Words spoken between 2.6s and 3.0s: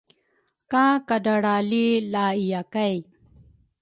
kay